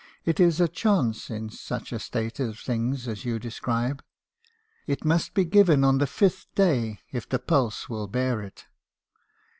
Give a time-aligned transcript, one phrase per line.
[0.25, 4.03] 'It is a chance, in such a state of things as you describe.
[4.87, 8.65] It must be given on the fifth day if the pulse will bear it.